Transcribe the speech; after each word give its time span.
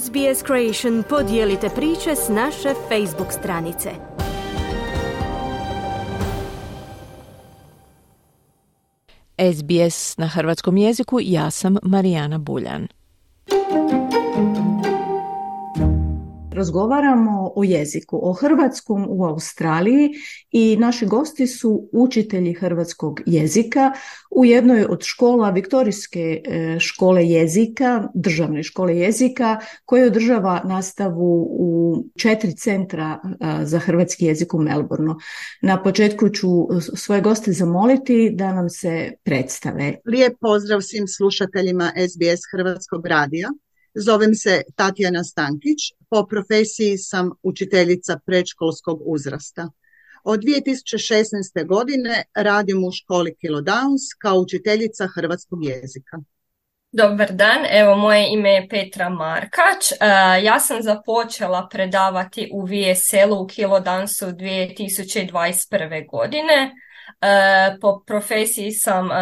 SBS 0.00 0.42
Creation 0.46 1.02
podijelite 1.08 1.68
priče 1.68 2.16
s 2.16 2.28
naše 2.28 2.74
Facebook 2.88 3.32
stranice. 3.32 3.90
SBS 9.54 10.16
na 10.16 10.26
hrvatskom 10.26 10.76
jeziku 10.76 11.18
ja 11.22 11.50
sam 11.50 11.76
Marijana 11.82 12.38
Buljan. 12.38 12.88
Razgovaramo 16.62 17.52
o 17.56 17.64
jeziku, 17.64 18.18
o 18.22 18.32
hrvatskom 18.32 19.06
u 19.08 19.24
Australiji 19.24 20.10
i 20.50 20.76
naši 20.76 21.06
gosti 21.06 21.46
su 21.46 21.88
učitelji 21.92 22.52
hrvatskog 22.54 23.20
jezika 23.26 23.92
u 24.30 24.44
jednoj 24.44 24.84
od 24.84 25.02
škola 25.02 25.50
Viktorijske 25.50 26.42
e, 26.44 26.76
škole 26.80 27.26
jezika, 27.26 28.08
državne 28.14 28.62
škole 28.62 28.96
jezika, 28.96 29.58
koja 29.84 30.06
održava 30.06 30.62
nastavu 30.64 31.48
u 31.50 31.96
četiri 32.16 32.56
centra 32.56 33.20
e, 33.22 33.66
za 33.66 33.78
hrvatski 33.78 34.24
jezik 34.24 34.54
u 34.54 34.58
Melbourneu. 34.58 35.14
Na 35.62 35.82
početku 35.82 36.28
ću 36.28 36.48
svoje 36.96 37.20
goste 37.20 37.52
zamoliti 37.52 38.30
da 38.34 38.52
nam 38.52 38.70
se 38.70 39.12
predstave. 39.24 39.94
Lijep 40.06 40.32
pozdrav 40.40 40.80
svim 40.80 41.08
slušateljima 41.08 41.92
SBS 42.08 42.40
Hrvatskog 42.52 43.06
radija. 43.06 43.48
Zovem 43.94 44.34
se 44.34 44.62
Tatjana 44.76 45.24
Stankić, 45.24 45.78
po 46.10 46.26
profesiji 46.26 46.98
sam 46.98 47.30
učiteljica 47.42 48.18
predškolskog 48.26 49.02
uzrasta. 49.04 49.68
Od 50.24 50.40
2016. 50.40 51.66
godine 51.66 52.24
radim 52.34 52.84
u 52.84 52.92
školi 52.92 53.34
Kilo 53.40 53.60
Downs 53.60 54.16
kao 54.18 54.36
učiteljica 54.36 55.08
hrvatskog 55.14 55.64
jezika. 55.64 56.18
Dobar 56.92 57.32
dan, 57.32 57.58
evo 57.70 57.96
moje 57.96 58.28
ime 58.32 58.50
je 58.50 58.68
Petra 58.68 59.08
Markač. 59.08 59.92
E, 59.92 59.96
ja 60.42 60.60
sam 60.60 60.82
započela 60.82 61.68
predavati 61.70 62.50
u 62.52 62.62
VSL-u 62.62 63.42
u 63.42 63.46
Kilo 63.46 63.80
Dansu 63.80 64.26
2021. 64.26 66.10
godine. 66.10 66.74
E, 67.20 67.76
po 67.80 68.02
profesiji 68.06 68.72
sam 68.72 69.10
e, 69.10 69.14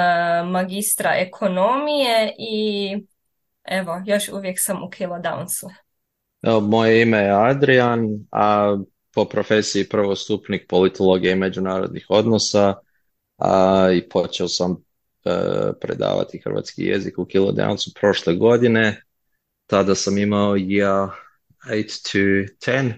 magistra 0.44 1.14
ekonomije 1.14 2.34
i 2.38 2.96
evo, 3.70 4.02
još 4.06 4.28
uvijek 4.28 4.60
sam 4.60 4.82
u 4.84 4.90
Kilo 4.90 5.16
Downsu. 5.18 5.70
Evo, 6.42 6.60
moje 6.60 7.02
ime 7.02 7.18
je 7.18 7.50
Adrian, 7.50 8.08
a 8.32 8.76
po 9.14 9.24
profesiji 9.24 9.88
prvostupnik 9.88 10.66
politologije 10.68 11.32
i 11.32 11.36
međunarodnih 11.36 12.06
odnosa 12.08 12.74
a, 13.38 13.90
i 13.94 14.08
počeo 14.08 14.48
sam 14.48 14.84
e, 15.24 15.30
predavati 15.80 16.40
hrvatski 16.44 16.84
jezik 16.84 17.18
u 17.18 17.24
Kilo 17.24 17.52
Downsu 17.52 17.94
prošle 18.00 18.34
godine. 18.34 19.02
Tada 19.66 19.94
sam 19.94 20.18
imao 20.18 20.56
year 20.56 21.08
8 21.66 22.12
to 22.12 22.72
10. 22.72 22.92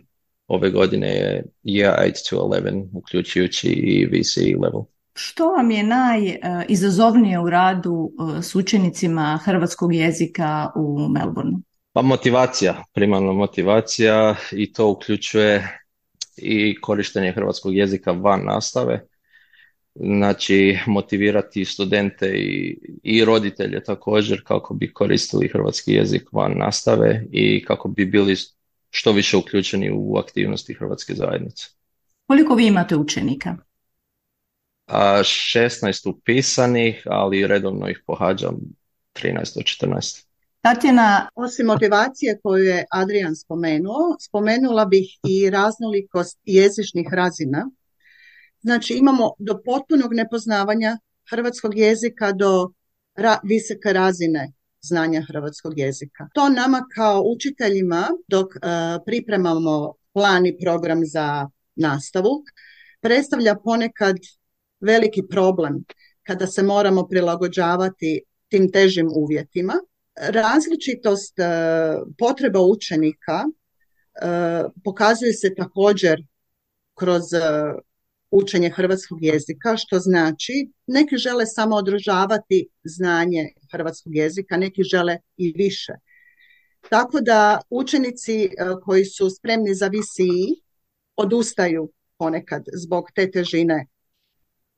Ove 0.46 0.70
godine 0.70 1.08
je 1.08 1.44
year 1.64 1.94
8 1.98 2.30
to 2.30 2.36
11, 2.36 2.88
uključujući 2.92 3.68
i 3.68 4.06
VCE 4.06 4.56
level. 4.62 4.84
Što 5.14 5.46
vam 5.46 5.70
je 5.70 5.82
najizazovnije 5.82 7.38
u 7.38 7.50
radu 7.50 8.10
e, 8.38 8.42
s 8.42 8.54
učenicima 8.54 9.38
hrvatskog 9.44 9.94
jezika 9.94 10.70
u 10.76 11.08
Melbourneu? 11.08 11.60
Pa 11.92 12.02
motivacija, 12.02 12.84
primarno 12.92 13.32
motivacija 13.32 14.36
i 14.52 14.72
to 14.72 14.88
uključuje 14.88 15.78
i 16.36 16.80
korištenje 16.80 17.32
hrvatskog 17.32 17.76
jezika 17.76 18.12
van 18.12 18.44
nastave. 18.44 19.06
Znači 19.94 20.78
motivirati 20.86 21.64
studente 21.64 22.26
i, 22.26 22.78
i 23.02 23.24
roditelje 23.24 23.84
također 23.84 24.42
kako 24.44 24.74
bi 24.74 24.92
koristili 24.92 25.48
hrvatski 25.48 25.92
jezik 25.92 26.28
van 26.32 26.52
nastave 26.58 27.24
i 27.32 27.64
kako 27.64 27.88
bi 27.88 28.06
bili 28.06 28.36
što 28.90 29.12
više 29.12 29.36
uključeni 29.36 29.90
u 29.94 30.16
aktivnosti 30.16 30.74
hrvatske 30.74 31.14
zajednice. 31.14 31.66
Koliko 32.26 32.54
vi 32.54 32.66
imate 32.66 32.96
učenika? 32.96 33.56
A 34.92 35.22
16 35.22 36.08
upisanih, 36.08 37.02
ali 37.06 37.46
redovno 37.46 37.88
ih 37.88 38.02
pohađam 38.06 38.56
13 39.14 39.54
do 39.54 39.60
14. 39.60 40.24
Tatjana, 40.60 41.28
osim 41.34 41.66
motivacije 41.66 42.38
koju 42.42 42.64
je 42.64 42.84
Adrian 42.90 43.36
spomenuo, 43.36 44.16
spomenula 44.20 44.84
bih 44.84 45.06
i 45.28 45.50
raznolikost 45.50 46.38
jezičnih 46.44 47.06
razina. 47.12 47.70
Znači 48.60 48.94
imamo 48.94 49.30
do 49.38 49.60
potpunog 49.64 50.14
nepoznavanja 50.14 50.98
hrvatskog 51.30 51.78
jezika 51.78 52.32
do 52.32 52.70
visoke 53.42 53.92
razine 53.92 54.52
znanja 54.82 55.22
hrvatskog 55.28 55.78
jezika. 55.78 56.28
To 56.34 56.48
nama 56.48 56.86
kao 56.94 57.22
učiteljima 57.36 58.08
dok 58.28 58.46
uh, 58.46 58.62
pripremamo 59.06 59.94
plan 60.12 60.46
i 60.46 60.58
program 60.64 61.00
za 61.04 61.48
nastavu 61.76 62.44
predstavlja 63.00 63.54
ponekad 63.64 64.16
veliki 64.82 65.22
problem 65.30 65.84
kada 66.22 66.46
se 66.46 66.62
moramo 66.62 67.08
prilagođavati 67.08 68.22
tim 68.48 68.72
težim 68.72 69.08
uvjetima 69.14 69.74
Različitost 70.14 71.38
e, 71.38 71.44
potreba 72.18 72.60
učenika 72.60 73.42
e, 73.42 73.48
pokazuje 74.84 75.32
se 75.32 75.54
također 75.54 76.22
kroz 76.94 77.32
e, 77.32 77.38
učenje 78.30 78.70
hrvatskog 78.70 79.18
jezika, 79.22 79.76
što 79.76 79.98
znači 79.98 80.70
neki 80.86 81.16
žele 81.16 81.46
samo 81.46 81.76
održavati 81.76 82.68
znanje 82.84 83.52
hrvatskog 83.72 84.16
jezika, 84.16 84.56
neki 84.56 84.82
žele 84.82 85.18
i 85.36 85.52
više. 85.56 85.92
Tako 86.90 87.20
da 87.20 87.60
učenici 87.70 88.50
koji 88.84 89.04
su 89.04 89.30
spremni 89.30 89.74
za 89.74 89.86
VCE 89.86 90.62
odustaju 91.16 91.92
ponekad 92.18 92.64
zbog 92.74 93.10
te 93.14 93.30
težine 93.30 93.86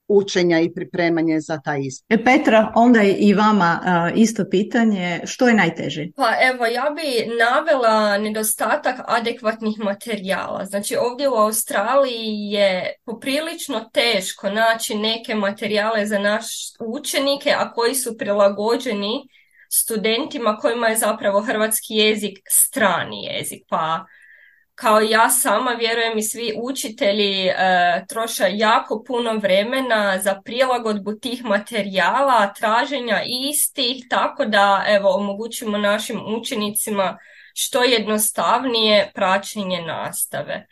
učenja 0.09 0.61
i 0.61 0.75
pripremanje 0.75 1.41
za 1.41 1.61
taj 1.65 1.81
ispit. 1.81 2.21
E, 2.21 2.25
Petra, 2.25 2.73
onda 2.75 3.03
i 3.03 3.35
vama 3.35 3.81
isto 4.15 4.45
pitanje, 4.51 5.21
što 5.25 5.49
je 5.49 5.55
najteže? 5.55 6.07
Pa 6.17 6.33
evo, 6.43 6.67
ja 6.67 6.95
bi 6.97 7.37
navela 7.39 8.19
nedostatak 8.19 8.97
adekvatnih 9.07 9.79
materijala. 9.79 10.65
Znači 10.65 10.97
ovdje 10.97 11.29
u 11.29 11.35
Australiji 11.35 12.51
je 12.51 12.95
poprilično 13.05 13.91
teško 13.93 14.51
naći 14.51 14.95
neke 14.95 15.35
materijale 15.35 16.07
za 16.07 16.19
naš 16.19 16.47
učenike, 16.81 17.51
a 17.59 17.73
koji 17.73 17.95
su 17.95 18.19
prilagođeni 18.19 19.29
studentima 19.71 20.57
kojima 20.57 20.89
je 20.89 20.97
zapravo 20.97 21.41
hrvatski 21.41 21.95
jezik 21.95 22.39
strani 22.49 23.25
jezik, 23.25 23.63
pa 23.69 24.05
kao 24.75 25.01
ja 25.01 25.31
sama 25.31 25.71
vjerujem 25.71 26.19
i 26.19 26.23
svi 26.23 26.55
učitelji 26.63 27.47
e, 27.47 27.55
troše 28.09 28.45
jako 28.51 29.05
puno 29.07 29.33
vremena 29.39 30.19
za 30.19 30.41
prilagodbu 30.45 31.13
tih 31.13 31.45
materijala, 31.45 32.53
traženja 32.53 33.23
istih, 33.51 34.05
tako 34.11 34.45
da 34.45 34.85
evo 34.87 35.15
omogućimo 35.15 35.79
našim 35.79 36.21
učenicima 36.41 37.19
što 37.55 37.83
jednostavnije 37.83 39.11
praćenje 39.15 39.83
nastave. 39.83 40.67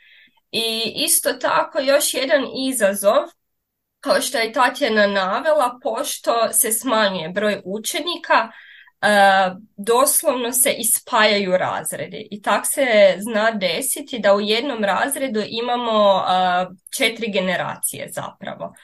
I 0.51 0.93
isto 0.95 1.33
tako 1.33 1.79
još 1.79 2.15
jedan 2.15 2.43
izazov 2.69 3.23
kao 4.01 4.21
što 4.21 4.39
je 4.39 4.53
Tatjana 4.53 5.07
navela, 5.07 5.79
pošto 5.83 6.53
se 6.53 6.73
smanjuje 6.73 7.29
broj 7.29 7.63
učenika, 7.65 8.53
doslovno 9.77 10.53
se 10.53 10.73
ispajaju 10.79 11.57
razredi 11.57 12.29
i 12.31 12.43
tak 12.43 12.67
se 12.67 12.87
zna 13.19 13.51
desiti 13.51 14.19
da 14.19 14.35
u 14.35 14.41
jednom 14.41 14.85
razredu 14.85 15.43
imamo 15.47 16.15
uh, 16.15 16.77
četiri 16.97 17.33
generacije 17.33 18.09
zapravo. 18.13 18.75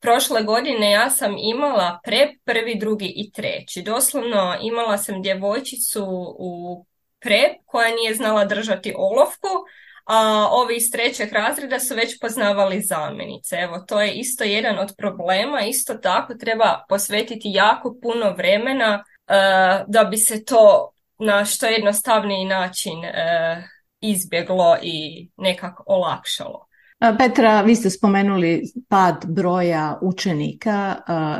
Prošle 0.00 0.42
godine 0.42 0.90
ja 0.90 1.10
sam 1.10 1.34
imala 1.38 2.00
pre 2.04 2.28
prvi, 2.44 2.78
drugi 2.78 3.12
i 3.16 3.32
treći. 3.32 3.82
Doslovno 3.82 4.56
imala 4.62 4.98
sam 4.98 5.22
djevojčicu 5.22 6.06
u 6.38 6.84
prep 7.20 7.52
koja 7.66 7.94
nije 7.94 8.14
znala 8.14 8.44
držati 8.44 8.94
olovku, 8.96 9.48
a 10.04 10.48
ovi 10.50 10.76
iz 10.76 10.90
trećeg 10.92 11.32
razreda 11.32 11.80
su 11.80 11.94
već 11.94 12.20
poznavali 12.20 12.80
zamjenice. 12.80 13.56
Evo, 13.56 13.78
to 13.78 14.00
je 14.00 14.12
isto 14.12 14.44
jedan 14.44 14.78
od 14.78 14.92
problema. 14.98 15.60
Isto 15.60 15.94
tako 15.94 16.34
treba 16.34 16.84
posvetiti 16.88 17.50
jako 17.52 17.96
puno 18.02 18.34
vremena 18.36 19.04
E, 19.04 19.13
da 19.86 20.04
bi 20.10 20.16
se 20.16 20.44
to 20.44 20.90
na 21.18 21.44
što 21.44 21.66
jednostavniji 21.66 22.44
način 22.44 23.04
e, 23.04 23.62
izbjeglo 24.00 24.76
i 24.82 25.28
nekako 25.36 25.84
olakšalo. 25.86 26.66
E, 27.00 27.12
Petra, 27.18 27.62
vi 27.62 27.76
ste 27.76 27.90
spomenuli 27.90 28.62
pad 28.88 29.24
broja 29.28 29.98
učenika 30.02 30.96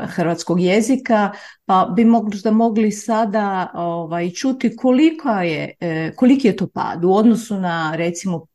hrvatskog 0.07 0.61
jezika, 0.61 1.31
pa 1.65 1.91
bi 1.95 2.05
možda 2.05 2.51
mogli 2.51 2.91
sada 2.91 3.71
ovaj, 3.73 4.29
čuti 4.29 4.75
koliko 4.75 5.29
je, 5.29 5.75
koliki 6.15 6.47
je 6.47 6.55
to 6.55 6.67
pad 6.67 7.05
u 7.05 7.13
odnosu 7.13 7.55
na 7.55 7.95
recimo 7.95 8.45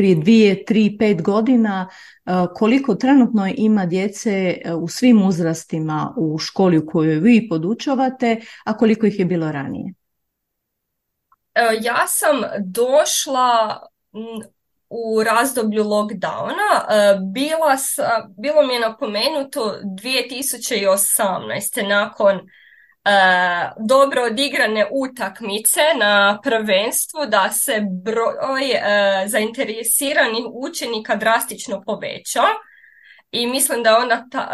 prije 0.00 0.14
dvije, 0.14 0.64
tri, 0.64 0.96
pet 0.98 1.22
godina 1.22 1.88
e, 1.88 2.30
koliko 2.54 2.94
trenutno 2.94 3.48
ima 3.56 3.86
djece 3.86 4.60
e, 4.64 4.74
u 4.74 4.88
svim 4.88 5.22
uzrastima 5.22 6.14
u 6.16 6.38
školi 6.38 6.78
u 6.78 6.86
kojoj 6.86 7.14
vi 7.14 7.48
podučavate, 7.48 8.40
a 8.64 8.76
koliko 8.76 9.06
ih 9.06 9.18
je 9.18 9.24
bilo 9.24 9.52
ranije? 9.52 9.94
Ja 11.80 12.06
sam 12.06 12.42
došla 12.58 13.80
u 14.90 15.22
razdoblju 15.22 15.84
lockdowna. 15.84 16.70
E, 16.90 17.18
bila 17.32 17.76
bilo 18.38 18.66
mi 18.66 18.74
je 18.74 18.80
napomenuto 18.80 19.76
2018. 19.84 21.88
nakon 21.88 22.36
e, 22.36 22.40
dobro 23.88 24.22
odigrane 24.22 24.86
utakmice 24.92 25.80
na 25.98 26.40
prvenstvu 26.42 27.26
da 27.26 27.50
se 27.50 27.82
broj 28.04 28.70
e, 28.70 28.80
zainteresiranih 29.28 30.44
učenika 30.52 31.16
drastično 31.16 31.82
povećao 31.82 32.46
i 33.30 33.46
mislim 33.46 33.82
da 33.82 33.98
onda 33.98 34.24
ta, 34.30 34.48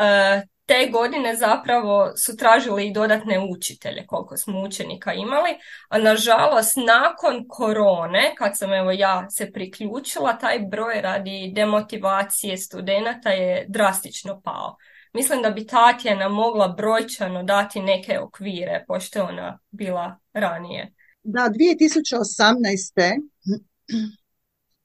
te 0.66 0.88
godine 0.92 1.36
zapravo 1.36 2.16
su 2.16 2.36
tražili 2.36 2.86
i 2.86 2.92
dodatne 2.92 3.40
učitelje 3.50 4.06
koliko 4.06 4.36
smo 4.36 4.60
učenika 4.60 5.12
imali, 5.12 5.50
a 5.88 5.98
nažalost 5.98 6.76
nakon 6.86 7.44
korone, 7.48 8.34
kad 8.38 8.58
sam 8.58 8.72
evo 8.72 8.90
ja 8.90 9.30
se 9.30 9.52
priključila, 9.52 10.38
taj 10.38 10.58
broj 10.58 11.00
radi 11.00 11.52
demotivacije 11.54 12.58
studenata 12.58 13.30
je 13.30 13.64
drastično 13.68 14.40
pao. 14.44 14.76
Mislim 15.16 15.42
da 15.42 15.50
bi 15.50 15.66
Tatjana 15.66 16.28
mogla 16.28 16.68
brojčano 16.68 17.42
dati 17.42 17.80
neke 17.80 18.18
okvire, 18.18 18.84
pošto 18.88 19.18
je 19.18 19.22
ona 19.22 19.58
bila 19.70 20.18
ranije. 20.32 20.92
Da, 21.22 21.40
2018. 21.40 23.20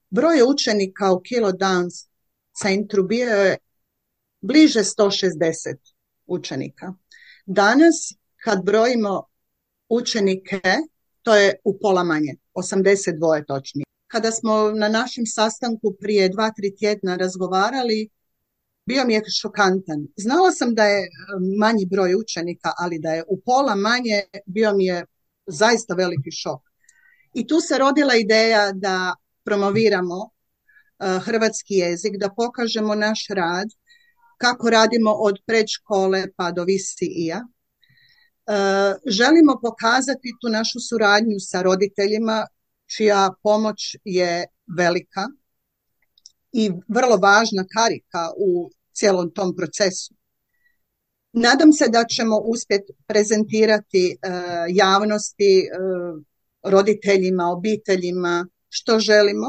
broj 0.10 0.38
učenika 0.54 1.12
u 1.12 1.22
Kilo 1.22 1.52
Dance 1.52 2.08
centru 2.62 3.04
bio 3.04 3.30
je 3.30 3.58
bliže 4.42 4.80
160 4.80 5.76
učenika. 6.26 6.94
Danas 7.46 7.96
kad 8.44 8.64
brojimo 8.64 9.24
učenike, 9.90 10.62
to 11.22 11.36
je 11.36 11.54
u 11.64 11.80
pola 11.82 12.04
manje, 12.04 12.36
82 12.54 13.46
točnije. 13.48 13.86
Kada 14.08 14.32
smo 14.32 14.72
na 14.72 14.88
našem 14.88 15.26
sastanku 15.26 15.96
prije 16.00 16.30
dva, 16.30 16.52
tri 16.52 16.76
tjedna 16.76 17.16
razgovarali, 17.16 18.10
bio 18.86 19.06
mi 19.06 19.14
je 19.14 19.22
šokantan. 19.42 20.08
Znala 20.18 20.52
sam 20.52 20.76
da 20.76 20.86
je 20.86 21.02
e, 21.04 21.08
manji 21.60 21.86
broj 21.86 22.16
učenika, 22.16 22.72
ali 22.78 23.00
da 23.00 23.10
je 23.14 23.24
u 23.28 23.42
pola 23.46 23.76
manje, 23.76 24.22
bio 24.46 24.74
mi 24.74 24.86
je 24.86 25.06
zaista 25.48 25.94
veliki 25.94 26.32
šok. 26.32 26.62
I 27.34 27.48
tu 27.48 27.62
se 27.62 27.78
rodila 27.78 28.16
ideja 28.16 28.72
da 28.72 29.16
promoviramo 29.44 30.20
e, 30.26 31.20
hrvatski 31.20 31.74
jezik, 31.74 32.18
da 32.18 32.30
pokažemo 32.30 32.96
naš 32.96 33.26
rad 33.30 33.68
kako 34.38 34.70
radimo 34.70 35.12
od 35.12 35.38
predškole 35.46 36.26
pa 36.36 36.52
do 36.52 36.64
VCI-a. 36.64 37.40
E, 37.40 37.44
želimo 39.06 39.60
pokazati 39.62 40.34
tu 40.42 40.50
našu 40.50 40.80
suradnju 40.90 41.40
sa 41.40 41.62
roditeljima 41.62 42.48
čija 42.96 43.34
pomoć 43.44 43.96
je 44.04 44.46
velika 44.78 45.28
i 46.52 46.72
vrlo 46.88 47.18
važna 47.18 47.66
karika 47.76 48.32
u 48.38 48.72
cijelom 48.94 49.34
tom 49.34 49.56
procesu. 49.56 50.14
Nadam 51.34 51.74
se 51.74 51.88
da 51.88 52.06
ćemo 52.06 52.38
uspjeti 52.38 52.94
prezentirati 53.08 54.12
e, 54.12 54.16
javnosti, 54.70 55.60
e, 55.60 55.68
roditeljima, 56.64 57.52
obiteljima 57.52 58.48
što 58.70 59.00
želimo 59.00 59.48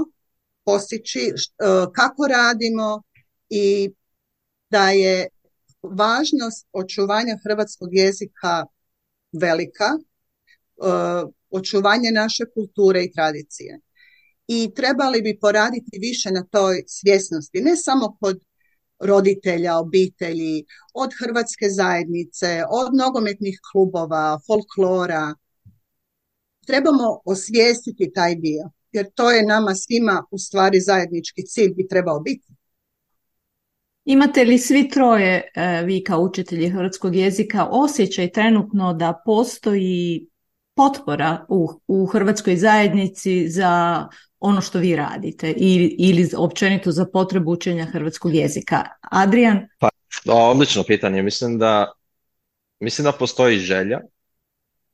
postići, 0.65 1.33
kako 1.95 2.27
radimo 2.29 3.03
i 3.49 3.91
da 4.71 4.91
je 4.91 5.29
važnost 5.83 6.67
očuvanja 6.73 7.37
hrvatskog 7.45 7.89
jezika 7.93 8.67
velika, 9.33 9.85
e, 9.85 9.99
očuvanje 11.51 12.11
naše 12.11 12.45
kulture 12.55 13.05
i 13.05 13.13
tradicije. 13.13 13.81
I 14.55 14.75
trebali 14.75 15.23
bi 15.23 15.39
poraditi 15.41 15.99
više 16.01 16.31
na 16.31 16.45
toj 16.51 16.83
svjesnosti, 16.87 17.61
ne 17.61 17.77
samo 17.77 18.17
kod 18.21 18.41
roditelja, 18.99 19.79
obitelji, 19.79 20.65
od 20.95 21.11
hrvatske 21.21 21.69
zajednice, 21.69 22.63
od 22.71 22.95
nogometnih 22.95 23.61
klubova, 23.73 24.39
folklora. 24.47 25.35
Trebamo 26.67 27.21
osvijestiti 27.25 28.13
taj 28.15 28.35
dio, 28.35 28.71
jer 28.93 29.07
to 29.15 29.31
je 29.31 29.47
nama 29.47 29.75
svima 29.75 30.25
u 30.31 30.39
stvari 30.39 30.81
zajednički 30.81 31.47
cilj 31.47 31.75
bi 31.75 31.89
trebao 31.89 32.21
biti. 32.21 32.49
Imate 34.05 34.45
li 34.45 34.59
svi 34.59 34.89
troje, 34.89 35.51
e, 35.55 35.83
vi 35.87 36.05
kao 36.05 36.21
učitelji 36.21 36.69
hrvatskog 36.69 37.17
jezika, 37.17 37.69
osjećaj 37.71 38.33
trenutno 38.33 38.95
da 38.95 39.23
postoji 39.25 40.32
potpora 40.75 41.47
u, 41.49 41.69
u 41.87 42.07
hrvatskoj 42.07 42.57
zajednici 42.57 43.49
za 43.49 44.07
ono 44.41 44.61
što 44.61 44.79
vi 44.79 44.97
radite 44.97 45.51
ili, 45.51 45.97
ili 45.99 46.31
općenito 46.37 46.93
za 46.93 47.07
potrebu 47.13 47.53
učenja 47.53 47.85
hrvatskog 47.85 48.35
jezika? 48.35 48.85
Adrian? 49.01 49.69
Pa, 49.79 49.89
odlično 50.27 50.83
pitanje. 50.83 51.23
Mislim 51.23 51.59
da, 51.59 51.93
mislim 52.81 53.05
da 53.05 53.13
postoji 53.13 53.59
želja, 53.59 54.01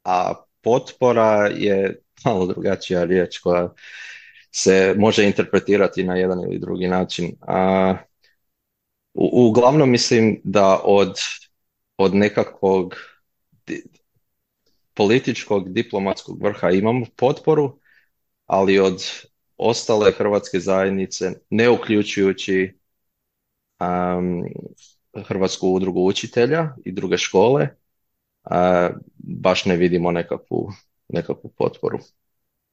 a 0.05 0.35
potpora 0.61 1.47
je 1.47 2.03
malo 2.25 2.47
drugačija 2.47 3.05
riječ 3.05 3.39
koja 3.39 3.69
se 4.51 4.95
može 4.99 5.25
interpretirati 5.25 6.05
na 6.05 6.17
jedan 6.17 6.41
ili 6.41 6.59
drugi 6.59 6.89
način. 6.89 7.37
A, 7.41 7.95
uglavnom 9.15 9.91
mislim 9.91 10.41
da 10.45 10.81
od, 10.85 11.15
od 11.97 12.15
nekakvog 12.15 12.95
političkog 14.99 15.73
diplomatskog 15.73 16.43
vrha 16.43 16.71
imamo 16.71 17.07
potporu, 17.17 17.79
ali 18.47 18.79
od 18.79 19.05
ostale 19.57 20.13
hrvatske 20.13 20.61
zajednice, 20.61 21.31
ne 21.51 21.71
uključujući 21.71 22.79
um, 23.81 24.45
Hrvatsku 25.25 25.69
udrugu 25.69 26.01
učitelja 26.01 26.75
i 26.85 26.93
druge 26.93 27.19
škole, 27.19 27.69
baš 29.19 29.65
ne 29.65 29.77
vidimo 29.77 30.11
nekakvu, 30.11 30.73
nekakvu 31.09 31.51
potporu 31.59 31.99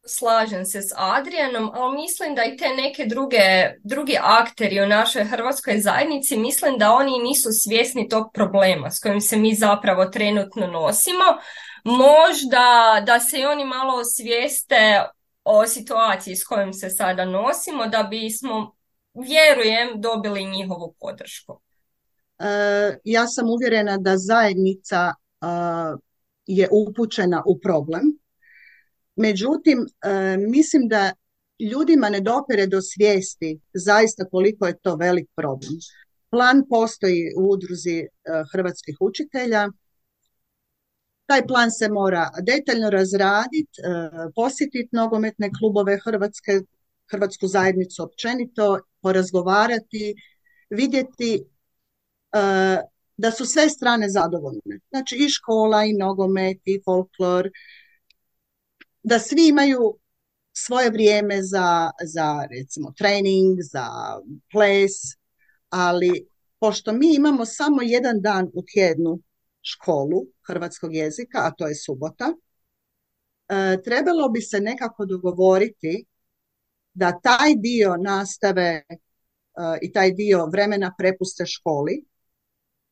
slažem 0.05 0.65
se 0.65 0.81
s 0.81 0.93
Adrianom, 0.95 1.71
ali 1.73 1.97
mislim 1.97 2.35
da 2.35 2.43
i 2.43 2.57
te 2.57 2.69
neke 2.69 3.05
druge, 3.05 3.73
drugi 3.83 4.17
akteri 4.21 4.81
u 4.81 4.87
našoj 4.87 5.23
hrvatskoj 5.23 5.79
zajednici, 5.79 6.37
mislim 6.37 6.77
da 6.77 6.91
oni 6.91 7.19
nisu 7.19 7.49
svjesni 7.51 8.09
tog 8.09 8.31
problema 8.33 8.91
s 8.91 8.99
kojim 8.99 9.21
se 9.21 9.37
mi 9.37 9.55
zapravo 9.55 10.05
trenutno 10.05 10.67
nosimo. 10.67 11.23
Možda 11.85 13.03
da 13.05 13.19
se 13.19 13.37
oni 13.47 13.65
malo 13.65 13.99
osvijeste 13.99 15.03
o 15.43 15.67
situaciji 15.67 16.35
s 16.35 16.43
kojim 16.43 16.73
se 16.73 16.89
sada 16.89 17.25
nosimo, 17.25 17.87
da 17.87 18.03
bismo, 18.03 18.75
vjerujem, 19.13 20.01
dobili 20.01 20.45
njihovu 20.45 20.95
podršku. 20.99 21.61
E, 22.39 22.45
ja 23.03 23.27
sam 23.27 23.49
uvjerena 23.49 23.97
da 23.97 24.17
zajednica 24.17 25.13
e, 25.13 25.45
je 26.45 26.69
upućena 26.71 27.43
u 27.45 27.59
problem 27.59 28.01
Međutim, 29.15 29.85
e, 30.01 30.37
mislim 30.37 30.87
da 30.87 31.13
ljudima 31.71 32.09
ne 32.09 32.19
dopere 32.19 32.67
do 32.67 32.81
svijesti 32.81 33.59
zaista 33.73 34.25
koliko 34.25 34.67
je 34.67 34.77
to 34.77 34.95
velik 34.95 35.29
problem. 35.35 35.71
Plan 36.29 36.63
postoji 36.69 37.33
u 37.37 37.51
udruzi 37.51 38.07
hrvatskih 38.51 38.97
učitelja. 38.99 39.69
Taj 41.25 41.47
plan 41.47 41.71
se 41.71 41.89
mora 41.89 42.29
detaljno 42.41 42.89
razraditi, 42.89 43.81
e, 43.81 44.31
posjetiti 44.35 44.89
nogometne 44.91 45.49
klubove 45.59 45.99
Hrvatske, 46.03 46.51
Hrvatsku 47.11 47.47
zajednicu 47.47 48.03
općenito, 48.03 48.79
porazgovarati, 49.01 50.15
vidjeti 50.69 51.43
da 53.17 53.31
su 53.31 53.45
sve 53.45 53.69
strane 53.69 54.09
zadovoljne. 54.09 54.79
Znači 54.89 55.15
i 55.15 55.29
škola, 55.29 55.85
i 55.85 55.93
nogomet, 55.93 56.57
i 56.65 56.81
folklor, 56.85 57.49
da 59.03 59.19
svi 59.19 59.47
imaju 59.47 59.97
svoje 60.53 60.89
vrijeme 60.89 61.43
za, 61.43 61.91
za 62.03 62.47
recimo 62.51 62.93
trening, 62.97 63.57
za 63.61 63.87
ples, 64.51 64.91
ali 65.69 66.27
pošto 66.59 66.93
mi 66.93 67.15
imamo 67.15 67.45
samo 67.45 67.81
jedan 67.81 68.21
dan 68.21 68.51
u 68.53 68.63
tjednu 68.73 69.19
školu 69.65 70.25
hrvatskog 70.47 70.95
jezika, 70.95 71.39
a 71.47 71.51
to 71.51 71.67
je 71.67 71.75
subota, 71.75 72.33
e, 73.47 73.81
trebalo 73.83 74.29
bi 74.29 74.41
se 74.41 74.59
nekako 74.59 75.05
dogovoriti 75.05 76.05
da 76.93 77.19
taj 77.19 77.55
dio 77.55 77.95
nastave 77.97 78.63
e, 78.63 78.85
i 79.81 79.91
taj 79.91 80.11
dio 80.11 80.45
vremena 80.45 80.93
prepuste 80.97 81.45
školi, 81.45 82.03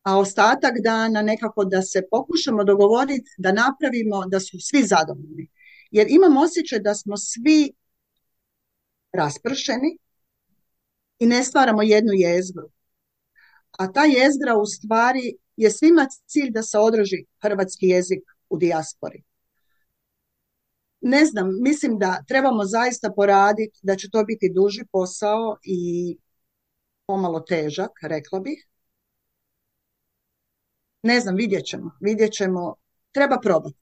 a 0.03 0.17
ostatak 0.19 0.73
dana 0.83 1.21
nekako 1.21 1.65
da 1.65 1.81
se 1.81 2.01
pokušamo 2.11 2.63
dogovoriti 2.63 3.29
da 3.37 3.51
napravimo 3.51 4.25
da 4.27 4.39
su 4.39 4.57
svi 4.59 4.83
zadovoljni. 4.83 5.47
Jer 5.91 6.07
imam 6.09 6.37
osjećaj 6.37 6.79
da 6.79 6.95
smo 6.95 7.17
svi 7.17 7.73
raspršeni 9.11 9.97
i 11.19 11.25
ne 11.25 11.43
stvaramo 11.43 11.83
jednu 11.83 12.13
jezgru. 12.13 12.69
A 13.71 13.91
ta 13.91 14.03
jezgra 14.05 14.57
u 14.57 14.65
stvari 14.65 15.37
je 15.55 15.71
svima 15.71 16.07
cilj 16.25 16.51
da 16.51 16.63
se 16.63 16.77
održi 16.77 17.25
hrvatski 17.41 17.87
jezik 17.87 18.23
u 18.49 18.57
dijaspori. 18.57 19.23
ne 21.01 21.25
znam, 21.25 21.49
mislim 21.61 21.97
da 21.99 22.23
trebamo 22.27 22.65
zaista 22.65 23.11
poraditi, 23.15 23.79
da 23.83 23.95
će 23.95 24.09
to 24.09 24.23
biti 24.23 24.51
duži 24.55 24.81
posao 24.91 25.57
i 25.63 26.17
pomalo 27.05 27.39
težak, 27.39 27.91
rekla 28.01 28.39
bih. 28.39 28.67
Ne 31.03 31.19
znam, 31.19 31.35
vidjet 31.35 31.65
ćemo, 31.65 31.91
vidjet 31.99 32.33
ćemo, 32.33 32.75
treba 33.11 33.39
probati. 33.41 33.75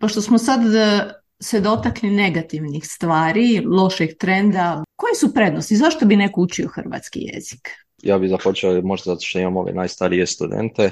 Pošto 0.00 0.22
smo 0.22 0.38
sad 0.38 0.74
e, 0.74 1.12
se 1.40 1.60
dotakli 1.60 2.10
negativnih 2.10 2.86
stvari, 2.86 3.62
lošeg 3.66 4.10
trenda, 4.18 4.84
koje 4.96 5.14
su 5.14 5.34
prednosti? 5.34 5.76
Zašto 5.76 6.06
bi 6.06 6.16
neko 6.16 6.40
učio 6.40 6.68
hrvatski 6.68 7.20
jezik? 7.22 7.68
Ja 8.02 8.18
bih 8.18 8.30
započeo 8.30 8.82
možda 8.82 9.10
zato 9.10 9.20
što 9.20 9.38
imam 9.38 9.56
ove 9.56 9.72
najstarije 9.72 10.26
studente. 10.26 10.90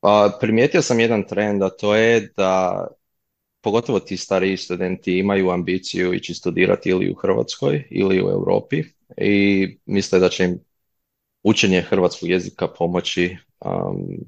Pa, 0.00 0.38
primijetio 0.40 0.82
sam 0.82 1.00
jedan 1.00 1.26
trend, 1.26 1.62
a 1.62 1.70
to 1.70 1.94
je 1.94 2.32
da 2.36 2.86
pogotovo 3.60 4.00
ti 4.00 4.16
stariji 4.16 4.56
studenti 4.56 5.18
imaju 5.18 5.50
ambiciju 5.50 6.14
ići 6.14 6.34
studirati 6.34 6.88
ili 6.88 7.10
u 7.10 7.14
Hrvatskoj 7.14 7.86
ili 7.90 8.22
u 8.22 8.30
Europi 8.30 8.82
i 9.16 9.68
misle 9.86 10.18
da 10.18 10.28
će 10.28 10.44
im 10.44 10.58
učenje 11.42 11.80
hrvatskog 11.80 12.30
jezika 12.30 12.68
pomoći 12.68 13.36
um, 13.60 14.18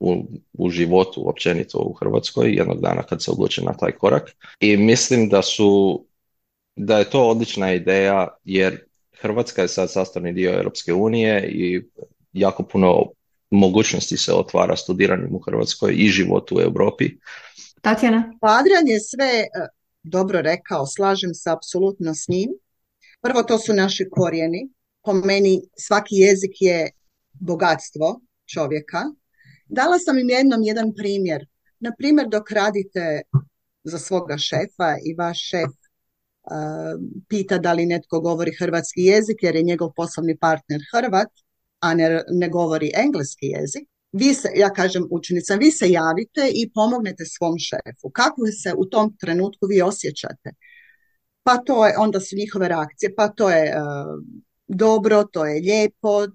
u, 0.00 0.24
u 0.52 0.70
životu 0.70 1.28
općenito 1.28 1.78
u 1.78 1.92
Hrvatskoj 1.92 2.54
jednog 2.54 2.80
dana 2.80 3.02
kad 3.02 3.22
se 3.22 3.30
odluče 3.30 3.62
na 3.62 3.72
taj 3.72 3.92
korak. 3.92 4.36
I 4.60 4.76
mislim 4.76 5.28
da 5.28 5.42
su 5.42 6.04
da 6.76 6.98
je 6.98 7.10
to 7.10 7.28
odlična 7.28 7.72
ideja 7.72 8.28
jer 8.44 8.85
Hrvatska 9.20 9.62
je 9.62 9.68
sad 9.68 9.92
sastavni 9.92 10.32
dio 10.32 10.52
Europske 10.52 10.92
unije 10.92 11.48
i 11.48 11.82
jako 12.32 12.62
puno 12.62 13.02
mogućnosti 13.50 14.16
se 14.16 14.32
otvara 14.32 14.76
studiranjem 14.76 15.34
u 15.34 15.38
Hrvatskoj 15.38 15.94
i 15.96 16.08
životu 16.08 16.56
u 16.56 16.60
Europi. 16.60 17.10
Tatjana? 17.80 18.32
Pa 18.40 18.48
Adrian 18.60 18.88
je 18.88 19.00
sve 19.00 19.24
e, 19.24 19.48
dobro 20.02 20.40
rekao, 20.40 20.86
slažem 20.86 21.34
se 21.34 21.50
apsolutno 21.50 22.14
s 22.14 22.28
njim. 22.28 22.50
Prvo 23.20 23.42
to 23.42 23.58
su 23.58 23.72
naši 23.74 24.08
korijeni. 24.10 24.68
Po 25.04 25.12
meni 25.12 25.62
svaki 25.78 26.14
jezik 26.14 26.52
je 26.60 26.90
bogatstvo 27.32 28.20
čovjeka. 28.46 29.02
Dala 29.68 29.98
sam 29.98 30.18
im 30.18 30.30
jednom 30.30 30.62
jedan 30.62 30.94
primjer. 30.94 31.46
Na 31.80 31.92
primjer 31.98 32.28
dok 32.28 32.50
radite 32.50 33.22
za 33.84 33.98
svoga 33.98 34.38
šefa 34.38 34.96
i 35.04 35.14
vaš 35.14 35.48
šef 35.48 35.70
pita 37.28 37.58
da 37.58 37.72
li 37.72 37.86
netko 37.86 38.20
govori 38.20 38.52
hrvatski 38.58 39.02
jezik 39.02 39.42
jer 39.42 39.56
je 39.56 39.62
njegov 39.62 39.92
poslovni 39.96 40.36
partner 40.38 40.80
Hrvat, 40.92 41.28
a 41.80 41.94
ne, 41.94 42.22
ne 42.30 42.48
govori 42.48 42.90
engleski 42.94 43.46
jezik, 43.46 43.88
vi 44.12 44.34
se, 44.34 44.48
ja 44.56 44.70
kažem 44.72 45.08
učenicam, 45.10 45.58
vi 45.58 45.70
se 45.70 45.90
javite 45.90 46.50
i 46.54 46.70
pomognete 46.74 47.24
svom 47.24 47.58
šefu. 47.58 48.10
Kako 48.12 48.46
se 48.62 48.74
u 48.76 48.84
tom 48.84 49.16
trenutku 49.20 49.66
vi 49.66 49.82
osjećate? 49.82 50.50
Pa 51.42 51.56
to 51.56 51.86
je, 51.86 51.94
onda 51.98 52.20
su 52.20 52.36
njihove 52.36 52.68
reakcije, 52.68 53.14
pa 53.16 53.28
to 53.28 53.50
je 53.50 53.74
uh, 53.76 54.22
dobro, 54.66 55.24
to 55.24 55.46
je 55.46 55.60
lijepo, 55.60 56.18
uh, 56.18 56.28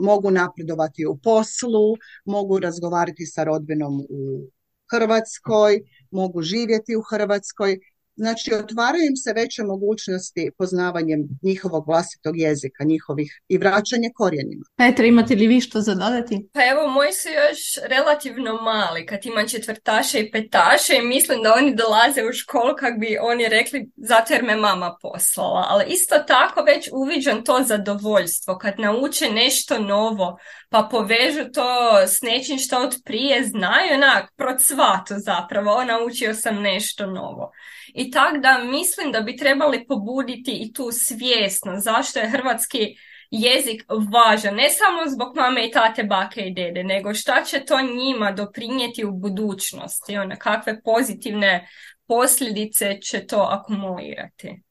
mogu 0.00 0.30
napredovati 0.30 1.06
u 1.06 1.16
poslu, 1.16 1.96
mogu 2.24 2.58
razgovarati 2.58 3.26
sa 3.26 3.44
rodbinom 3.44 4.00
u 4.00 4.50
Hrvatskoj, 4.90 5.80
mogu 6.10 6.42
živjeti 6.42 6.96
u 6.96 7.02
Hrvatskoj. 7.10 7.78
Znači, 8.16 8.54
otvaraju 8.54 9.04
im 9.10 9.16
se 9.16 9.32
veće 9.32 9.62
mogućnosti 9.62 10.50
poznavanjem 10.58 11.20
njihovog 11.42 11.86
vlastitog 11.86 12.38
jezika, 12.38 12.84
njihovih 12.84 13.40
i 13.48 13.58
vraćanje 13.58 14.10
korijenima. 14.14 14.64
Petra, 14.76 15.06
imate 15.06 15.34
li 15.34 15.46
vi 15.46 15.60
što 15.60 15.80
za 15.80 15.94
dodati? 15.94 16.48
Pa 16.52 16.60
evo, 16.66 16.88
moji 16.88 17.12
su 17.12 17.28
još 17.28 17.88
relativno 17.88 18.52
mali, 18.62 19.06
kad 19.06 19.26
ima 19.26 19.46
četvrtaše 19.46 20.20
i 20.20 20.30
petaše 20.30 20.96
i 20.96 21.06
mislim 21.06 21.42
da 21.42 21.54
oni 21.54 21.74
dolaze 21.74 22.22
u 22.22 22.32
školu 22.32 22.74
kak 22.78 22.98
bi 23.00 23.18
oni 23.20 23.48
rekli 23.48 23.90
zato 23.96 24.34
jer 24.34 24.42
me 24.42 24.56
mama 24.56 24.96
poslala. 25.02 25.66
Ali 25.68 25.84
isto 25.88 26.18
tako 26.18 26.62
već 26.62 26.88
uviđam 26.92 27.44
to 27.44 27.62
zadovoljstvo 27.66 28.58
kad 28.58 28.78
nauče 28.78 29.30
nešto 29.30 29.78
novo, 29.78 30.38
pa 30.68 30.88
povežu 30.90 31.44
to 31.54 32.00
s 32.06 32.22
nečim 32.22 32.58
što 32.58 32.78
od 32.78 32.96
prije 33.04 33.44
znaju, 33.44 33.94
onak, 33.94 34.32
procvatu 34.36 35.14
zapravo, 35.16 35.70
o, 35.72 35.84
naučio 35.84 36.34
sam 36.34 36.62
nešto 36.62 37.06
novo. 37.06 37.52
I 37.96 38.10
tak 38.10 38.42
da 38.42 38.64
mislim 38.64 39.12
da 39.12 39.20
bi 39.20 39.36
trebali 39.36 39.86
pobuditi 39.86 40.52
i 40.52 40.72
tu 40.72 40.88
svjesno 40.92 41.72
zašto 41.80 42.18
je 42.18 42.30
hrvatski 42.30 42.96
jezik 43.30 43.84
važan, 44.12 44.54
ne 44.54 44.68
samo 44.70 45.10
zbog 45.14 45.36
mame 45.36 45.66
i 45.66 45.70
tate, 45.70 46.04
bake 46.04 46.40
i 46.40 46.54
dede, 46.54 46.84
nego 46.84 47.14
šta 47.14 47.42
će 47.42 47.64
to 47.64 47.80
njima 47.80 48.32
doprinijeti 48.32 49.04
u 49.04 49.12
budućnosti, 49.12 50.16
ona, 50.16 50.36
kakve 50.36 50.82
pozitivne 50.82 51.68
posljedice 52.06 52.98
će 53.00 53.26
to 53.26 53.48
akumulirati 53.50 54.62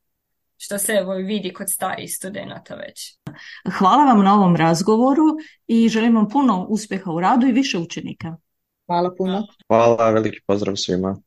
što 0.57 0.77
se 0.77 0.93
evo 0.93 1.13
vidi 1.13 1.53
kod 1.53 1.71
starijih 1.71 2.15
studenata 2.15 2.75
već. 2.75 3.17
Hvala 3.77 4.03
vam 4.03 4.23
na 4.23 4.33
ovom 4.33 4.55
razgovoru 4.55 5.23
i 5.67 5.89
želim 5.89 6.15
vam 6.15 6.29
puno 6.29 6.65
uspjeha 6.69 7.11
u 7.11 7.19
radu 7.19 7.47
i 7.47 7.51
više 7.51 7.77
učenika. 7.77 8.35
Hvala 8.85 9.11
puno. 9.17 9.47
Hvala, 9.67 10.09
veliki 10.09 10.37
pozdrav 10.47 10.75
svima. 10.75 11.17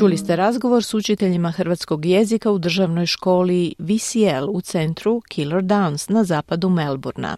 Čuli 0.00 0.16
ste 0.16 0.36
razgovor 0.36 0.84
s 0.84 0.94
učiteljima 0.94 1.50
hrvatskog 1.50 2.06
jezika 2.06 2.50
u 2.50 2.58
državnoj 2.58 3.06
školi 3.06 3.74
VCL 3.78 4.50
u 4.50 4.60
centru 4.60 5.20
Killer 5.28 5.62
Downs 5.62 6.10
na 6.10 6.24
zapadu 6.24 6.68
Melburna. 6.68 7.36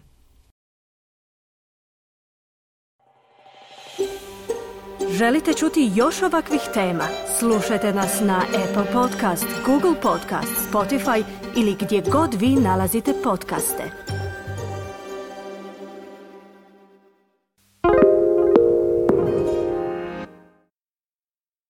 Želite 5.11 5.53
čuti 5.53 5.91
još 5.95 6.21
ovakvih 6.21 6.61
tema? 6.73 7.07
Slušajte 7.39 7.93
nas 7.93 8.21
na 8.21 8.37
Apple 8.37 8.93
Podcast, 8.93 9.45
Google 9.65 10.01
Podcast, 10.01 10.71
Spotify 10.71 11.23
ili 11.57 11.75
gdje 11.79 12.03
god 12.11 12.33
vi 12.33 12.47
nalazite 12.47 13.13
podcaste. 13.23 14.02